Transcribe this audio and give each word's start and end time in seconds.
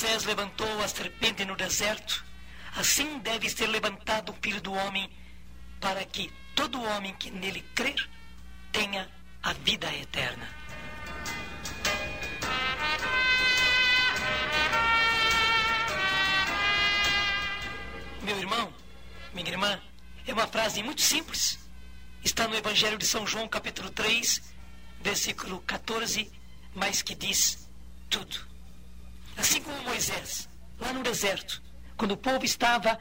Moisés 0.00 0.24
levantou 0.24 0.82
a 0.82 0.88
serpente 0.88 1.44
no 1.44 1.54
deserto, 1.54 2.24
assim 2.74 3.18
deve 3.18 3.50
ser 3.50 3.66
levantado 3.66 4.32
o 4.32 4.38
Filho 4.40 4.58
do 4.58 4.72
Homem, 4.72 5.10
para 5.78 6.02
que 6.06 6.32
todo 6.54 6.82
homem 6.82 7.14
que 7.16 7.30
nele 7.30 7.60
crer 7.74 8.08
tenha 8.72 9.06
a 9.42 9.52
vida 9.52 9.94
eterna. 9.94 10.48
Meu 18.22 18.38
irmão, 18.38 18.72
minha 19.34 19.50
irmã, 19.50 19.82
é 20.26 20.32
uma 20.32 20.46
frase 20.46 20.82
muito 20.82 21.02
simples. 21.02 21.58
Está 22.24 22.48
no 22.48 22.56
Evangelho 22.56 22.96
de 22.96 23.04
São 23.04 23.26
João, 23.26 23.46
capítulo 23.46 23.90
3, 23.90 24.40
versículo 25.02 25.60
14, 25.66 26.32
mas 26.74 27.02
que 27.02 27.14
diz 27.14 27.68
tudo. 28.08 28.49
Assim 29.36 29.62
como 29.62 29.82
Moisés, 29.82 30.48
lá 30.78 30.92
no 30.92 31.02
deserto, 31.02 31.62
quando 31.96 32.12
o 32.12 32.16
povo 32.16 32.44
estava 32.44 32.98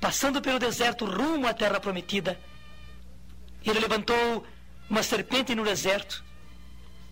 passando 0.00 0.40
pelo 0.42 0.58
deserto 0.58 1.04
rumo 1.04 1.46
à 1.46 1.54
terra 1.54 1.80
prometida, 1.80 2.38
ele 3.64 3.80
levantou 3.80 4.46
uma 4.88 5.02
serpente 5.02 5.54
no 5.54 5.64
deserto. 5.64 6.24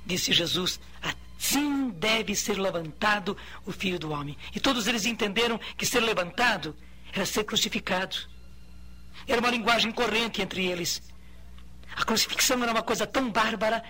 Disse 0.06 0.32
Jesus: 0.32 0.80
Assim 1.02 1.90
deve 1.90 2.34
ser 2.34 2.58
levantado 2.58 3.36
o 3.66 3.72
filho 3.72 3.98
do 3.98 4.10
homem. 4.10 4.36
E 4.54 4.60
todos 4.60 4.86
eles 4.86 5.04
entenderam 5.04 5.58
que 5.76 5.86
ser 5.86 6.00
levantado 6.00 6.76
era 7.12 7.26
ser 7.26 7.44
crucificado. 7.44 8.16
Era 9.26 9.40
uma 9.40 9.50
linguagem 9.50 9.92
corrente 9.92 10.42
entre 10.42 10.66
eles. 10.66 11.02
A 11.96 12.04
crucifixão 12.04 12.62
era 12.62 12.72
uma 12.72 12.82
coisa 12.82 13.06
tão 13.06 13.30
bárbara 13.30 13.82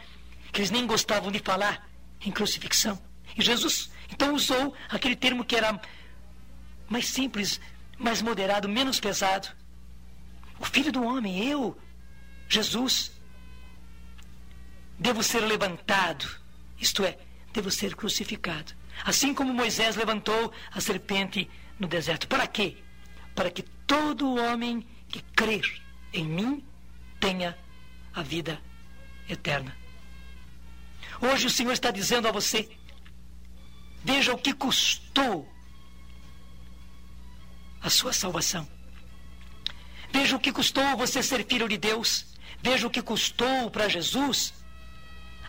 que 0.52 0.60
eles 0.60 0.70
nem 0.70 0.86
gostavam 0.86 1.32
de 1.32 1.38
falar 1.38 1.88
em 2.20 2.30
crucifixão. 2.30 3.00
E 3.36 3.42
Jesus 3.42 3.90
então 4.10 4.34
usou 4.34 4.74
aquele 4.88 5.16
termo 5.16 5.44
que 5.44 5.56
era 5.56 5.80
mais 6.88 7.08
simples, 7.08 7.60
mais 7.98 8.20
moderado, 8.22 8.68
menos 8.68 9.00
pesado. 9.00 9.48
O 10.58 10.64
filho 10.64 10.92
do 10.92 11.02
homem, 11.02 11.46
eu, 11.46 11.76
Jesus, 12.48 13.12
devo 14.98 15.22
ser 15.22 15.40
levantado, 15.40 16.28
isto 16.78 17.04
é, 17.04 17.18
devo 17.52 17.70
ser 17.70 17.94
crucificado. 17.94 18.72
Assim 19.04 19.34
como 19.34 19.52
Moisés 19.52 19.96
levantou 19.96 20.52
a 20.70 20.80
serpente 20.80 21.50
no 21.78 21.88
deserto. 21.88 22.28
Para 22.28 22.46
quê? 22.46 22.76
Para 23.34 23.50
que 23.50 23.62
todo 23.86 24.36
homem 24.36 24.86
que 25.08 25.20
crer 25.34 25.82
em 26.12 26.24
mim 26.24 26.64
tenha 27.18 27.58
a 28.14 28.22
vida 28.22 28.60
eterna. 29.28 29.76
Hoje 31.20 31.46
o 31.46 31.50
Senhor 31.50 31.72
está 31.72 31.90
dizendo 31.90 32.28
a 32.28 32.32
você: 32.32 32.70
veja 34.04 34.32
o 34.32 34.38
que 34.38 34.52
custou 34.52 35.48
a 37.80 37.90
sua 37.90 38.12
salvação. 38.12 38.68
Veja 40.12 40.36
o 40.36 40.40
que 40.40 40.52
custou 40.52 40.96
você 40.96 41.22
ser 41.22 41.44
filho 41.46 41.68
de 41.68 41.76
Deus. 41.76 42.26
Veja 42.62 42.86
o 42.86 42.90
que 42.90 43.02
custou 43.02 43.70
para 43.70 43.88
Jesus 43.88 44.54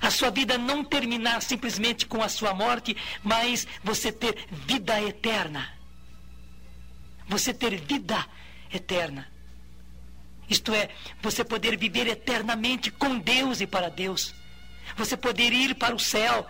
a 0.02 0.11
sua 0.11 0.30
vida 0.30 0.58
não 0.58 0.83
terminar 0.83 1.42
simplesmente 1.42 2.06
com 2.06 2.22
a 2.22 2.30
sua 2.30 2.53
morte, 2.53 2.95
mas 3.23 3.67
você 3.83 4.11
ter 4.11 4.45
vida 4.52 5.02
eterna. 5.02 5.73
Você 7.28 7.53
ter 7.53 7.76
vida 7.81 8.26
eterna. 8.72 9.28
Isto 10.48 10.73
é, 10.73 10.89
você 11.22 11.44
poder 11.44 11.76
viver 11.78 12.08
eternamente 12.08 12.92
com 12.92 13.17
Deus 13.17 13.61
e 13.61 13.67
para 13.67 13.89
Deus. 13.89 14.33
Você 14.95 15.17
poder 15.17 15.52
ir 15.52 15.73
para 15.73 15.95
o 15.95 15.99
céu. 15.99 16.48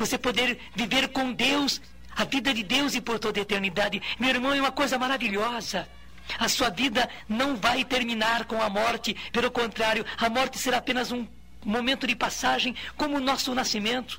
Você 0.00 0.16
poder 0.16 0.58
viver 0.74 1.08
com 1.08 1.30
Deus, 1.30 1.78
a 2.16 2.24
vida 2.24 2.54
de 2.54 2.62
Deus 2.62 2.94
e 2.94 3.02
por 3.02 3.18
toda 3.18 3.38
a 3.38 3.42
eternidade. 3.42 4.00
Meu 4.18 4.30
irmão, 4.30 4.54
é 4.54 4.58
uma 4.58 4.72
coisa 4.72 4.98
maravilhosa. 4.98 5.86
A 6.38 6.48
sua 6.48 6.70
vida 6.70 7.06
não 7.28 7.54
vai 7.54 7.84
terminar 7.84 8.46
com 8.46 8.62
a 8.62 8.70
morte. 8.70 9.14
Pelo 9.30 9.50
contrário, 9.50 10.06
a 10.16 10.30
morte 10.30 10.58
será 10.58 10.78
apenas 10.78 11.12
um 11.12 11.28
momento 11.62 12.06
de 12.06 12.16
passagem, 12.16 12.74
como 12.96 13.18
o 13.18 13.20
nosso 13.20 13.54
nascimento. 13.54 14.18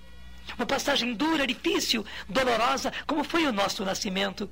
Uma 0.56 0.68
passagem 0.68 1.16
dura, 1.16 1.47
difícil, 1.47 2.06
dolorosa, 2.30 2.94
como 3.08 3.24
foi 3.24 3.48
o 3.48 3.52
nosso 3.52 3.84
nascimento. 3.84 4.48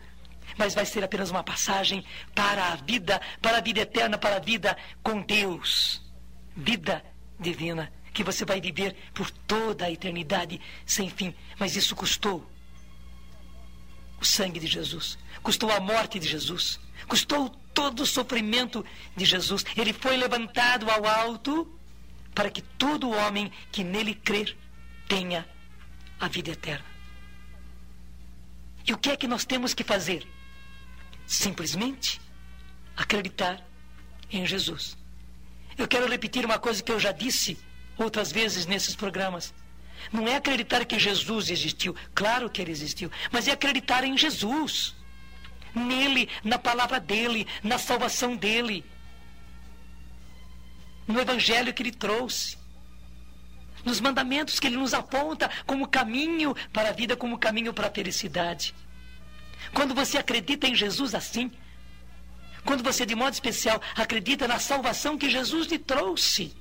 Mas 0.58 0.74
vai 0.74 0.86
ser 0.86 1.04
apenas 1.04 1.30
uma 1.30 1.44
passagem 1.44 2.04
para 2.34 2.74
a 2.74 2.76
vida, 2.76 3.22
para 3.40 3.58
a 3.60 3.62
vida 3.62 3.82
eterna, 3.82 4.18
para 4.18 4.38
a 4.38 4.40
vida 4.40 4.76
com 5.04 5.22
Deus. 5.22 6.02
Vida 6.56 7.04
divina, 7.40 7.92
que 8.20 8.24
você 8.26 8.44
vai 8.44 8.60
viver 8.60 8.98
por 9.14 9.32
toda 9.32 9.86
a 9.86 9.92
eternidade 9.92 10.60
sem 10.86 11.10
fim. 11.10 11.34
Mas 11.58 11.78
isso 11.78 11.96
custou 11.96 12.46
o 14.20 14.26
sangue 14.26 14.60
de 14.60 14.68
Jesus, 14.68 15.18
custou 15.42 15.72
a 15.72 15.80
morte 15.80 16.20
de 16.20 16.28
Jesus, 16.28 16.82
custou 17.08 17.48
todo 17.74 18.02
o 18.02 18.06
sofrimento 18.06 18.86
de 19.16 19.24
Jesus. 19.24 19.64
Ele 19.74 19.94
foi 19.94 20.18
levantado 20.18 20.92
ao 20.92 21.08
alto 21.08 21.74
para 22.36 22.50
que 22.50 22.62
todo 22.62 23.10
homem 23.10 23.50
que 23.72 23.86
nele 23.86 24.14
crer 24.14 24.58
tenha 25.08 25.48
a 26.20 26.28
vida 26.28 26.52
eterna. 26.52 26.86
E 28.86 28.92
o 28.92 28.98
que 28.98 29.12
é 29.12 29.16
que 29.16 29.30
nós 29.30 29.46
temos 29.46 29.74
que 29.74 29.86
fazer? 29.86 30.28
Simplesmente 31.26 32.20
acreditar 32.98 33.66
em 34.30 34.46
Jesus. 34.46 34.98
Eu 35.78 35.88
quero 35.88 36.10
repetir 36.10 36.44
uma 36.44 36.60
coisa 36.60 36.84
que 36.84 36.92
eu 36.92 37.00
já 37.00 37.14
disse 37.14 37.69
outras 38.00 38.32
vezes 38.32 38.66
nesses 38.66 38.96
programas. 38.96 39.54
Não 40.12 40.28
é 40.28 40.36
acreditar 40.36 40.86
que 40.86 40.98
Jesus 40.98 41.50
existiu, 41.50 41.96
claro 42.16 42.50
que 42.50 42.62
ele 42.62 42.72
existiu, 42.72 43.12
mas 43.32 43.48
é 43.48 43.52
acreditar 43.52 44.04
em 44.04 44.18
Jesus. 44.18 44.96
Nele, 45.76 46.28
na 46.44 46.58
palavra 46.58 47.00
dele, 47.00 47.46
na 47.64 47.78
salvação 47.78 48.36
dele 48.36 48.84
no 51.10 51.20
evangelho 51.20 51.74
que 51.74 51.82
ele 51.82 51.92
trouxe, 51.92 52.56
nos 53.84 54.00
mandamentos 54.00 54.60
que 54.60 54.68
ele 54.68 54.78
nos 54.78 54.94
aponta 54.94 55.50
como 55.66 55.88
caminho 55.88 56.56
para 56.72 56.90
a 56.90 56.92
vida, 56.92 57.18
como 57.18 57.40
caminho 57.40 57.74
para 57.74 57.88
a 57.88 57.92
felicidade. 57.92 58.76
Quando 59.74 59.96
você 59.96 60.20
acredita 60.20 60.68
em 60.68 60.76
Jesus 60.76 61.16
assim, 61.16 61.52
quando 62.64 62.84
você, 62.84 63.08
de 63.08 63.16
modo 63.16 63.34
especial, 63.34 63.82
acredita 63.96 64.48
na 64.48 64.60
salvação 64.60 65.18
que 65.18 65.30
Jesus 65.30 65.68
lhe 65.68 65.80
trouxe, 65.80 66.56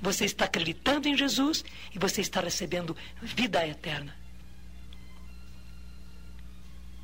você 0.00 0.24
está 0.24 0.44
acreditando 0.44 1.08
em 1.08 1.16
Jesus 1.16 1.64
e 1.94 1.98
você 1.98 2.20
está 2.20 2.40
recebendo 2.40 2.96
vida 3.22 3.66
eterna. 3.66 4.16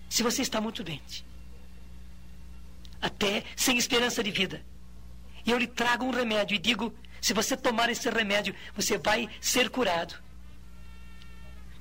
Se 0.09 0.23
você 0.23 0.43
está 0.43 0.61
muito 0.61 0.83
doente, 0.83 1.25
até 3.01 3.45
sem 3.57 3.79
esperança 3.79 4.23
de 4.23 4.31
vida, 4.31 4.65
e 5.47 5.51
eu 5.51 5.59
lhe 5.59 5.67
trago 5.67 6.05
um 6.05 6.11
remédio 6.11 6.55
e 6.55 6.59
digo: 6.59 6.93
se 7.21 7.33
você 7.33 7.57
tomar 7.57 7.89
esse 7.91 8.09
remédio, 8.11 8.55
você 8.75 8.99
vai 8.99 9.29
ser 9.41 9.71
curado. 9.71 10.15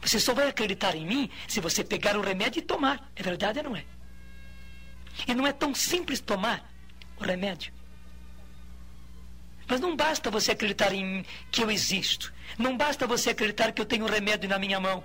Você 0.02 0.20
só 0.20 0.34
vai 0.34 0.48
acreditar 0.48 0.96
em 0.96 1.06
mim 1.06 1.30
se 1.48 1.60
você 1.60 1.84
pegar 1.84 2.16
o 2.16 2.22
remédio 2.22 2.60
e 2.60 2.64
tomar. 2.64 3.12
É 3.16 3.22
verdade 3.22 3.60
ou 3.60 3.66
não 3.66 3.76
é? 3.76 3.84
E 5.28 5.34
não 5.34 5.46
é 5.46 5.52
tão 5.52 5.76
simples 5.76 6.22
tomar 6.22 6.72
o 7.18 7.24
remédio. 7.24 7.74
Mas 9.70 9.80
não 9.80 9.96
basta 9.96 10.32
você 10.32 10.52
acreditar 10.52 10.92
em 10.92 11.24
que 11.52 11.62
eu 11.62 11.70
existo. 11.70 12.34
Não 12.58 12.76
basta 12.76 13.06
você 13.06 13.30
acreditar 13.30 13.72
que 13.72 13.80
eu 13.80 13.86
tenho 13.86 14.06
o 14.06 14.10
remédio 14.10 14.50
na 14.50 14.58
minha 14.58 14.80
mão. 14.80 15.04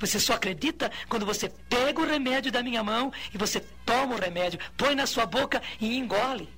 Você 0.00 0.18
só 0.18 0.34
acredita 0.34 0.90
quando 1.08 1.24
você 1.24 1.48
pega 1.68 2.00
o 2.00 2.06
remédio 2.06 2.50
da 2.50 2.62
minha 2.62 2.82
mão 2.82 3.12
e 3.32 3.38
você 3.38 3.60
toma 3.86 4.16
o 4.16 4.20
remédio, 4.20 4.58
põe 4.76 4.96
na 4.96 5.06
sua 5.06 5.26
boca 5.26 5.62
e 5.80 5.96
engole. 5.96 6.48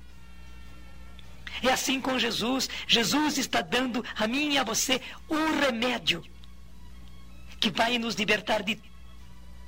É 1.61 1.69
assim 1.69 2.01
com 2.01 2.17
Jesus. 2.17 2.67
Jesus 2.87 3.37
está 3.37 3.61
dando 3.61 4.03
a 4.17 4.27
mim 4.27 4.53
e 4.53 4.57
a 4.57 4.63
você 4.63 4.99
um 5.29 5.59
remédio 5.59 6.23
que 7.59 7.69
vai 7.69 7.99
nos 7.99 8.15
libertar 8.15 8.63
de 8.63 8.81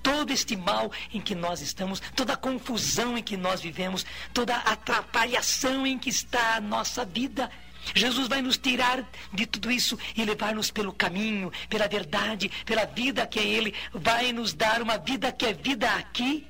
todo 0.04 0.32
este 0.32 0.56
mal 0.56 0.92
em 1.14 1.22
que 1.22 1.34
nós 1.34 1.62
estamos, 1.62 2.02
toda 2.16 2.34
a 2.34 2.38
confusão 2.38 3.18
em 3.18 3.24
que 3.24 3.38
nós 3.38 3.62
vivemos, 3.62 4.06
toda 4.34 4.56
a 4.56 4.74
atrapalhação 4.74 5.88
em 5.88 5.98
que 5.98 6.10
está 6.10 6.58
a 6.58 6.62
nossa 6.62 7.06
vida. 7.06 7.50
Jesus 7.96 8.28
vai 8.28 8.42
nos 8.42 8.58
tirar 8.58 9.04
de 9.34 9.46
tudo 9.46 9.72
isso 9.72 9.98
e 10.16 10.24
levar-nos 10.24 10.70
pelo 10.70 10.94
caminho, 10.94 11.52
pela 11.70 11.88
verdade, 11.88 12.52
pela 12.66 12.86
vida 12.86 13.26
que 13.26 13.40
é 13.40 13.46
Ele. 13.46 13.74
Vai 13.94 14.32
nos 14.32 14.54
dar 14.54 14.82
uma 14.82 14.98
vida 14.98 15.32
que 15.32 15.46
é 15.46 15.54
vida 15.54 15.90
aqui 15.96 16.48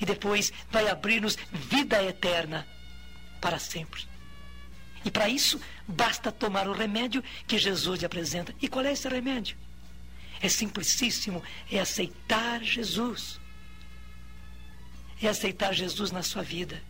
e 0.00 0.04
depois 0.04 0.52
vai 0.70 0.88
abrir-nos 0.88 1.38
vida 1.52 2.02
eterna 2.02 2.66
para 3.40 3.58
sempre. 3.58 4.04
E 5.04 5.10
para 5.10 5.28
isso, 5.28 5.60
basta 5.86 6.32
tomar 6.32 6.68
o 6.68 6.72
remédio 6.72 7.22
que 7.46 7.58
Jesus 7.58 8.00
lhe 8.00 8.06
apresenta. 8.06 8.54
E 8.60 8.68
qual 8.68 8.84
é 8.84 8.92
esse 8.92 9.08
remédio? 9.08 9.56
É 10.40 10.48
simplicíssimo, 10.48 11.42
é 11.70 11.80
aceitar 11.80 12.62
Jesus. 12.62 13.40
É 15.20 15.28
aceitar 15.28 15.72
Jesus 15.72 16.10
na 16.10 16.22
sua 16.22 16.42
vida. 16.42 16.82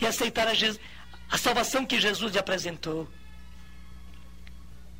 É 0.00 0.06
aceitar 0.06 0.48
a, 0.48 0.52
a 1.30 1.38
salvação 1.38 1.86
que 1.86 2.00
Jesus 2.00 2.32
lhe 2.32 2.38
apresentou. 2.38 3.08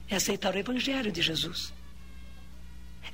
É 0.08 0.16
aceitar 0.16 0.54
o 0.54 0.58
Evangelho 0.58 1.12
de 1.12 1.20
Jesus. 1.20 1.72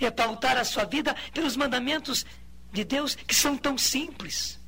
é 0.00 0.10
pautar 0.10 0.56
a 0.56 0.64
sua 0.64 0.84
vida 0.84 1.16
pelos 1.32 1.56
mandamentos 1.56 2.26
de 2.72 2.84
Deus 2.84 3.14
que 3.14 3.34
são 3.34 3.56
tão 3.56 3.78
simples, 3.78 4.60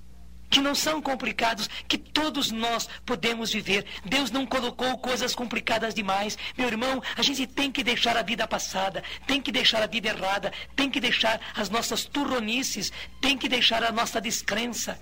que 0.49 0.61
não 0.61 0.75
são 0.75 1.03
complicados, 1.03 1.69
que 1.89 1.99
todos 1.99 2.51
nós 2.51 2.89
podemos 3.05 3.53
viver. 3.53 3.85
Deus 4.05 4.31
não 4.31 4.47
colocou 4.47 4.97
coisas 4.99 5.35
complicadas 5.35 5.95
demais. 5.95 6.39
Meu 6.57 6.69
irmão, 6.69 7.03
a 7.17 7.23
gente 7.23 7.47
tem 7.47 7.71
que 7.71 7.83
deixar 7.83 8.17
a 8.17 8.23
vida 8.23 8.47
passada, 8.47 9.03
tem 9.27 9.41
que 9.41 9.53
deixar 9.53 9.83
a 9.83 9.87
vida 9.87 10.09
errada, 10.09 10.53
tem 10.75 10.91
que 10.91 11.01
deixar 11.01 11.41
as 11.55 11.69
nossas 11.69 12.05
turronices, 12.05 12.93
tem 13.21 13.37
que 13.37 13.49
deixar 13.49 13.83
a 13.83 13.93
nossa 13.93 14.21
descrença, 14.21 14.99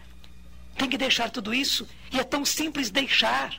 tem 0.77 0.89
que 0.89 0.99
deixar 0.99 1.31
tudo 1.31 1.55
isso. 1.55 1.87
E 2.11 2.19
é 2.19 2.25
tão 2.25 2.45
simples 2.45 2.91
deixar, 2.91 3.55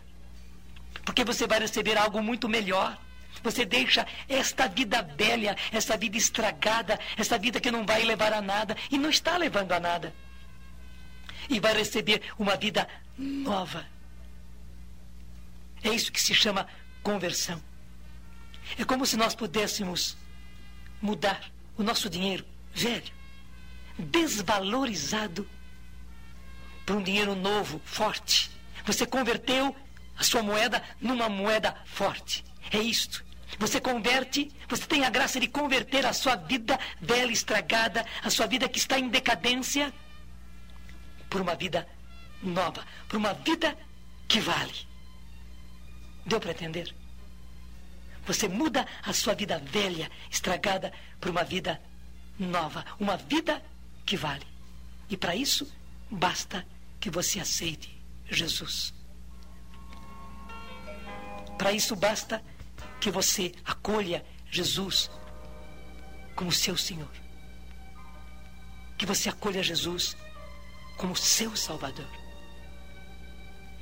porque 1.03 1.23
você 1.23 1.45
vai 1.45 1.59
receber 1.59 1.97
algo 1.97 2.21
muito 2.21 2.49
melhor. 2.49 2.97
Você 3.43 3.65
deixa 3.65 4.07
esta 4.27 4.67
vida 4.67 5.03
velha, 5.03 5.55
essa 5.71 5.95
vida 5.95 6.17
estragada, 6.17 6.97
essa 7.15 7.37
vida 7.37 7.59
que 7.59 7.69
não 7.69 7.85
vai 7.85 8.01
levar 8.03 8.33
a 8.33 8.41
nada 8.41 8.75
e 8.89 8.97
não 8.97 9.09
está 9.09 9.37
levando 9.37 9.71
a 9.73 9.79
nada. 9.79 10.15
E 11.49 11.59
vai 11.59 11.73
receber 11.73 12.21
uma 12.37 12.55
vida 12.55 12.87
nova. 13.17 13.85
É 15.83 15.89
isso 15.89 16.11
que 16.11 16.21
se 16.21 16.33
chama 16.33 16.67
conversão. 17.03 17.61
É 18.77 18.83
como 18.83 19.05
se 19.05 19.15
nós 19.15 19.35
pudéssemos 19.35 20.17
mudar 21.01 21.51
o 21.77 21.83
nosso 21.83 22.09
dinheiro 22.09 22.45
velho, 22.73 23.13
desvalorizado, 23.97 25.47
para 26.85 26.95
um 26.95 27.01
dinheiro 27.01 27.33
novo, 27.35 27.81
forte. 27.85 28.51
Você 28.85 29.05
converteu 29.05 29.75
a 30.17 30.23
sua 30.23 30.43
moeda 30.43 30.83
numa 31.01 31.29
moeda 31.29 31.75
forte. 31.85 32.43
É 32.71 32.77
isto. 32.77 33.23
Você 33.57 33.79
converte, 33.79 34.51
você 34.67 34.85
tem 34.85 35.05
a 35.05 35.09
graça 35.09 35.39
de 35.39 35.47
converter 35.47 36.05
a 36.05 36.13
sua 36.13 36.35
vida 36.35 36.77
velha, 36.99 37.31
estragada, 37.31 38.05
a 38.21 38.29
sua 38.29 38.45
vida 38.45 38.67
que 38.67 38.77
está 38.77 38.99
em 38.99 39.07
decadência, 39.07 39.93
por 41.35 41.41
uma 41.41 41.55
vida 41.55 41.85
nova, 42.41 42.87
por 43.09 43.17
uma 43.17 43.33
vida 43.33 43.77
que 44.25 44.39
vale. 44.39 44.87
Deu 46.25 46.39
para 46.39 46.51
entender? 46.51 46.95
Você 48.25 48.47
muda 48.47 48.87
a 49.03 49.11
sua 49.11 49.33
vida 49.33 49.59
velha, 49.59 50.09
estragada, 50.31 50.93
por 51.19 51.29
uma 51.29 51.43
vida 51.43 51.81
nova, 52.39 52.85
uma 52.97 53.17
vida 53.17 53.61
que 54.05 54.15
vale. 54.15 54.47
E 55.09 55.17
para 55.17 55.35
isso, 55.35 55.69
basta 56.09 56.65
que 57.01 57.09
você 57.09 57.41
aceite 57.41 58.01
Jesus. 58.31 58.93
Para 61.57 61.73
isso, 61.73 61.97
basta 61.97 62.41
que 63.01 63.11
você 63.11 63.51
acolha 63.65 64.25
Jesus 64.49 65.11
como 66.33 66.49
seu 66.49 66.77
Senhor. 66.77 67.11
Que 68.97 69.05
você 69.05 69.27
acolha 69.27 69.61
Jesus 69.61 70.15
como 70.97 71.15
seu 71.15 71.55
Salvador. 71.55 72.07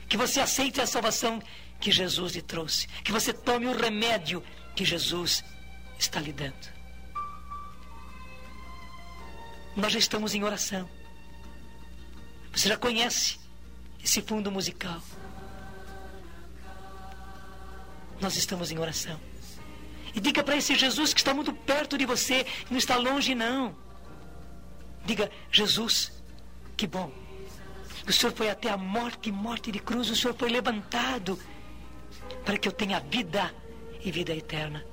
Que 0.07 0.17
você 0.17 0.39
aceite 0.39 0.81
a 0.81 0.87
salvação 0.87 1.41
que 1.79 1.91
Jesus 1.91 2.33
lhe 2.33 2.41
trouxe. 2.41 2.87
Que 3.03 3.11
você 3.11 3.33
tome 3.33 3.65
o 3.67 3.77
remédio 3.77 4.43
que 4.75 4.85
Jesus 4.85 5.43
está 5.97 6.19
lhe 6.19 6.33
dando. 6.33 6.73
Nós 9.75 9.91
já 9.91 9.99
estamos 9.99 10.35
em 10.35 10.43
oração. 10.43 10.89
Você 12.51 12.69
já 12.69 12.77
conhece 12.77 13.39
esse 14.03 14.21
fundo 14.21 14.51
musical. 14.51 15.01
nós 18.23 18.37
estamos 18.37 18.71
em 18.71 18.79
oração. 18.79 19.19
E 20.15 20.19
diga 20.19 20.43
para 20.43 20.55
esse 20.55 20.75
Jesus 20.75 21.13
que 21.13 21.19
está 21.19 21.33
muito 21.33 21.51
perto 21.53 21.97
de 21.97 22.05
você, 22.05 22.45
não 22.69 22.77
está 22.77 22.95
longe, 22.95 23.35
não. 23.35 23.75
Diga, 25.05 25.29
Jesus, 25.51 26.11
que 26.83 26.87
bom. 26.87 27.09
O 28.05 28.11
Senhor 28.11 28.33
foi 28.35 28.49
até 28.49 28.69
a 28.69 28.75
morte, 28.75 29.31
morte 29.31 29.71
de 29.71 29.79
cruz, 29.79 30.09
o 30.09 30.15
Senhor 30.17 30.35
foi 30.35 30.49
levantado 30.49 31.39
para 32.43 32.57
que 32.57 32.67
eu 32.67 32.73
tenha 32.73 32.99
vida 32.99 33.55
e 34.03 34.11
vida 34.11 34.35
eterna. 34.35 34.83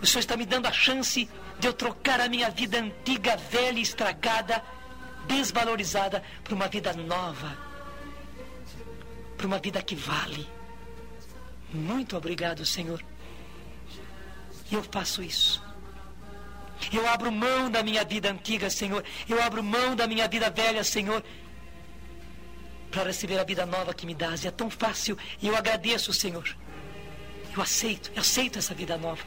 O 0.00 0.06
Senhor 0.06 0.20
está 0.20 0.34
me 0.34 0.46
dando 0.46 0.64
a 0.64 0.72
chance 0.72 1.28
de 1.58 1.68
eu 1.68 1.74
trocar 1.74 2.22
a 2.22 2.28
minha 2.28 2.48
vida 2.48 2.78
antiga, 2.78 3.36
velha, 3.36 3.80
estragada, 3.80 4.64
desvalorizada, 5.26 6.24
por 6.42 6.54
uma 6.54 6.68
vida 6.68 6.94
nova, 6.94 7.54
por 9.36 9.44
uma 9.44 9.58
vida 9.58 9.82
que 9.82 9.94
vale. 9.94 10.48
Muito 11.70 12.16
obrigado, 12.16 12.64
Senhor. 12.64 13.04
Eu 14.70 14.82
faço 14.84 15.22
isso. 15.22 15.61
Eu 16.90 17.06
abro 17.08 17.30
mão 17.30 17.70
da 17.70 17.82
minha 17.82 18.04
vida 18.04 18.30
antiga, 18.30 18.70
Senhor. 18.70 19.04
Eu 19.28 19.42
abro 19.42 19.62
mão 19.62 19.94
da 19.94 20.06
minha 20.06 20.26
vida 20.26 20.50
velha, 20.50 20.82
Senhor. 20.82 21.22
Para 22.90 23.04
receber 23.04 23.38
a 23.38 23.44
vida 23.44 23.64
nova 23.66 23.94
que 23.94 24.06
me 24.06 24.14
dás. 24.14 24.44
E 24.44 24.48
é 24.48 24.50
tão 24.50 24.70
fácil. 24.70 25.18
E 25.40 25.48
eu 25.48 25.56
agradeço, 25.56 26.12
Senhor. 26.12 26.56
Eu 27.54 27.62
aceito, 27.62 28.10
eu 28.14 28.20
aceito 28.20 28.58
essa 28.58 28.74
vida 28.74 28.96
nova. 28.96 29.22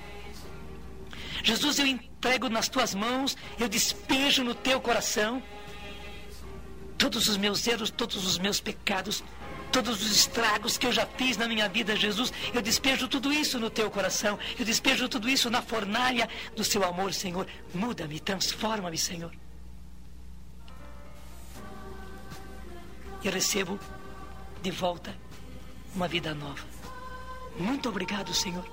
Jesus, 1.44 1.78
eu 1.78 1.86
entrego 1.86 2.50
nas 2.50 2.68
tuas 2.68 2.96
mãos, 2.96 3.38
eu 3.60 3.69
despejo 3.69 4.44
no 4.44 4.56
teu 4.56 4.81
coração 4.81 5.44
todos 6.98 7.28
os 7.28 7.38
meus 7.38 7.68
erros, 7.68 7.92
todos 7.92 8.25
os 8.25 8.38
meus 8.38 8.60
pecados, 8.60 9.24
todos 9.75 10.01
os 10.01 10.10
estragos 10.10 10.77
que 10.77 10.88
eu 10.88 10.92
já 10.94 11.06
fiz 11.06 11.36
na 11.36 11.50
minha 11.50 11.68
vida, 11.68 11.98
Jesus, 11.98 12.31
eu 12.54 12.62
despejo 12.62 13.10
tudo 13.10 13.33
isso 13.33 13.60
no 13.60 13.69
teu 13.69 13.92
coração, 13.92 14.39
eu 14.57 14.63
despejo 14.63 15.10
tudo 15.10 15.27
isso 15.27 15.50
na 15.50 15.62
fornalha 15.62 16.30
do 16.56 16.63
seu 16.63 16.81
amor, 16.86 17.13
Senhor. 17.13 17.45
Muda-me, 17.74 18.22
transforma-me, 18.22 18.98
Senhor. 18.98 19.33
Eu 23.22 23.33
recebo 23.33 23.77
de 24.62 24.72
volta 24.72 25.13
uma 25.94 26.07
vida 26.07 26.33
nova. 26.33 26.66
Muito 27.60 27.89
obrigado, 27.89 28.33
Senhor. 28.33 28.66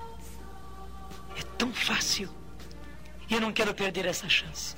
É 1.35 1.41
tão 1.57 1.73
fácil. 1.73 2.29
E 3.29 3.33
eu 3.33 3.41
não 3.41 3.51
quero 3.51 3.73
perder 3.73 4.05
essa 4.05 4.29
chance. 4.29 4.73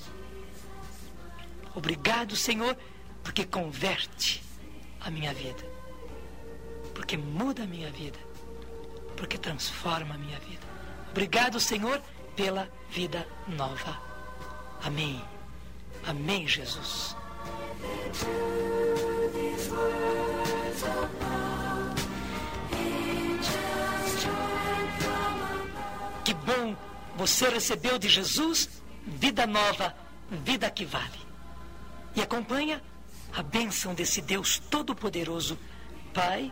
Obrigado, 1.76 2.36
Senhor, 2.36 2.76
porque 3.22 3.46
converte 3.46 4.44
a 5.00 5.12
minha 5.12 5.32
vida 5.32 5.75
porque 6.96 7.18
muda 7.18 7.64
a 7.64 7.68
minha 7.68 7.92
vida, 7.92 8.18
porque 9.16 9.38
transforma 9.38 10.16
a 10.16 10.18
minha 10.18 10.40
vida. 10.40 10.66
Obrigado, 11.12 11.60
Senhor, 11.60 12.02
pela 12.36 12.68
vida 12.90 13.28
nova. 13.48 14.02
Amém. 14.82 15.22
Amém, 16.08 16.48
Jesus. 16.48 17.16
Que 26.24 26.34
bom 26.34 26.76
você 27.16 27.50
recebeu 27.50 28.00
de 28.00 28.10
Jesus 28.10 28.70
vida 29.06 29.46
nova, 29.46 29.96
vida 30.30 30.70
que 30.72 30.86
vale. 30.86 31.20
E 32.16 32.22
acompanha 32.22 32.82
a 33.34 33.44
bênção 33.44 33.94
desse 33.94 34.22
Deus 34.22 34.58
Todo-Poderoso, 34.58 35.58
Pai, 36.14 36.52